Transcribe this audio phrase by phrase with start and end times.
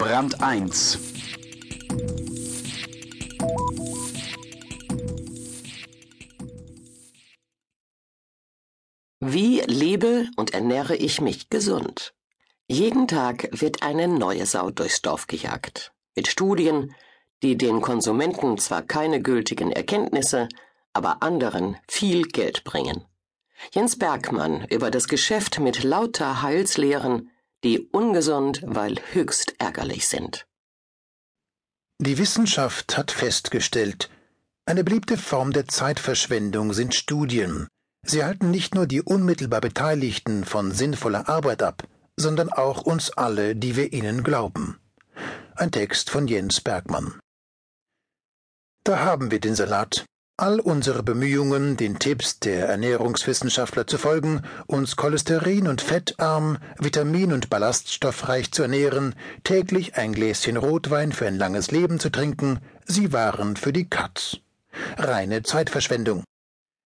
[0.00, 0.98] Brand 1
[9.20, 12.14] Wie lebe und ernähre ich mich gesund?
[12.66, 15.92] Jeden Tag wird eine neue Sau durchs Dorf gejagt.
[16.16, 16.94] Mit Studien,
[17.42, 20.48] die den Konsumenten zwar keine gültigen Erkenntnisse,
[20.94, 23.04] aber anderen viel Geld bringen.
[23.72, 27.30] Jens Bergmann über das Geschäft mit lauter Heilslehren,
[27.64, 30.46] die ungesund, weil höchst ärgerlich sind.
[31.98, 34.10] Die Wissenschaft hat festgestellt,
[34.66, 37.68] eine beliebte Form der Zeitverschwendung sind Studien.
[38.06, 41.86] Sie halten nicht nur die unmittelbar Beteiligten von sinnvoller Arbeit ab,
[42.16, 44.78] sondern auch uns alle, die wir ihnen glauben.
[45.56, 47.18] Ein Text von Jens Bergmann.
[48.84, 50.06] Da haben wir den Salat.
[50.40, 57.50] All unsere Bemühungen, den Tipps der Ernährungswissenschaftler zu folgen, uns cholesterin- und fettarm, vitamin- und
[57.50, 59.14] ballaststoffreich zu ernähren,
[59.44, 64.38] täglich ein Gläschen Rotwein für ein langes Leben zu trinken, sie waren für die Katz.
[64.96, 66.24] Reine Zeitverschwendung.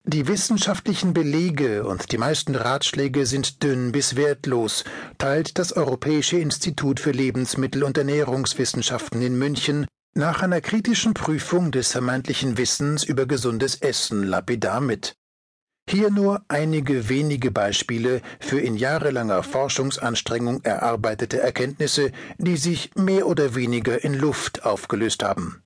[0.05, 4.85] Die wissenschaftlichen Belege und die meisten Ratschläge sind dünn bis wertlos,
[5.19, 11.93] teilt das Europäische Institut für Lebensmittel- und Ernährungswissenschaften in München nach einer kritischen Prüfung des
[11.93, 15.17] vermeintlichen Wissens über gesundes Essen lapidar mit.
[15.89, 23.55] Hier nur einige wenige Beispiele für in jahrelanger Forschungsanstrengung erarbeitete Erkenntnisse, die sich mehr oder
[23.55, 25.63] weniger in Luft aufgelöst haben.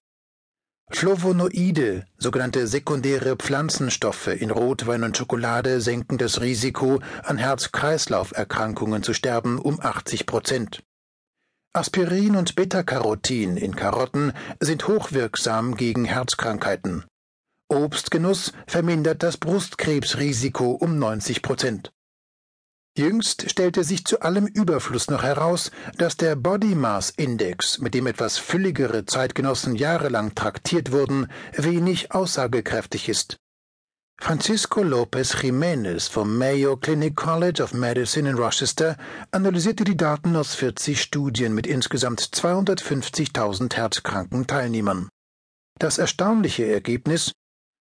[0.90, 9.58] Flavonoide, sogenannte sekundäre Pflanzenstoffe in Rotwein und Schokolade senken das Risiko, an Herz-Kreislauf-Erkrankungen zu sterben
[9.58, 10.84] um 80 Prozent.
[11.76, 17.04] Aspirin und Beta-Carotin in Karotten sind hochwirksam gegen Herzkrankheiten.
[17.68, 21.92] Obstgenuss vermindert das Brustkrebsrisiko um 90 Prozent.
[22.96, 28.06] Jüngst stellte sich zu allem Überfluss noch heraus, dass der Body Mass Index, mit dem
[28.06, 33.36] etwas fülligere Zeitgenossen jahrelang traktiert wurden, wenig aussagekräftig ist.
[34.18, 38.96] Francisco Lopez Jiménez vom Mayo Clinic College of Medicine in Rochester
[39.30, 45.08] analysierte die Daten aus 40 Studien mit insgesamt 250.000 herzkranken Teilnehmern.
[45.78, 47.32] Das erstaunliche Ergebnis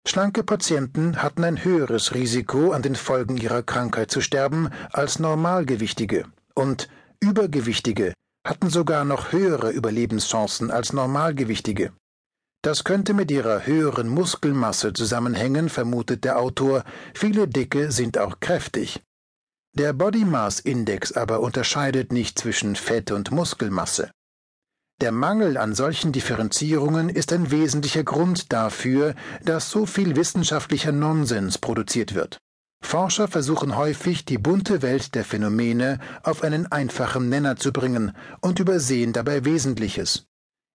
[0.07, 6.25] Schlanke Patienten hatten ein höheres Risiko, an den Folgen ihrer Krankheit zu sterben, als Normalgewichtige,
[6.53, 8.13] und Übergewichtige
[8.45, 11.91] hatten sogar noch höhere Überlebenschancen als Normalgewichtige.
[12.65, 16.83] Das könnte mit ihrer höheren Muskelmasse zusammenhängen, vermutet der Autor,
[17.13, 19.03] viele Dicke sind auch kräftig.
[19.77, 24.09] Der Body Mass Index aber unterscheidet nicht zwischen Fett und Muskelmasse.
[24.99, 31.59] Der Mangel an solchen Differenzierungen ist ein wesentlicher Grund dafür, dass so viel wissenschaftlicher Nonsens
[31.59, 32.39] produziert wird.
[32.83, 38.59] Forscher versuchen häufig, die bunte Welt der Phänomene auf einen einfachen Nenner zu bringen und
[38.59, 40.25] übersehen dabei Wesentliches.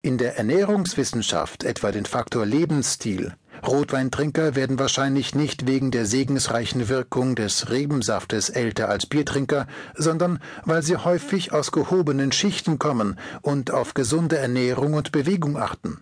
[0.08, 3.36] In der Ernährungswissenschaft etwa den Faktor Lebensstil.
[3.68, 10.82] Rotweintrinker werden wahrscheinlich nicht wegen der segensreichen Wirkung des Rebensaftes älter als Biertrinker, sondern weil
[10.82, 16.02] sie häufig aus gehobenen Schichten kommen und auf gesunde Ernährung und Bewegung achten.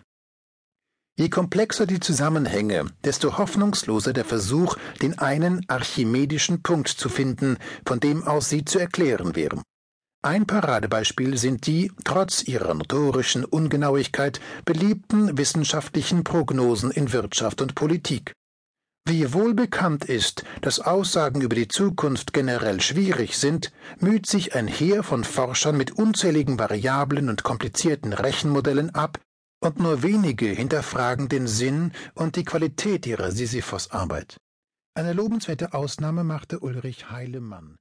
[1.17, 7.57] Je komplexer die Zusammenhänge, desto hoffnungsloser der Versuch, den einen archimedischen Punkt zu finden,
[7.87, 9.63] von dem aus sie zu erklären wären.
[10.25, 18.33] Ein Paradebeispiel sind die, trotz ihrer notorischen Ungenauigkeit, beliebten wissenschaftlichen Prognosen in Wirtschaft und Politik.
[19.07, 24.67] Wie wohl bekannt ist, dass Aussagen über die Zukunft generell schwierig sind, müht sich ein
[24.67, 29.19] Heer von Forschern mit unzähligen Variablen und komplizierten Rechenmodellen ab,
[29.59, 34.37] und nur wenige hinterfragen den Sinn und die Qualität ihrer Sisyphos-Arbeit.
[34.95, 37.77] Eine lobenswerte Ausnahme machte Ulrich Heilemann,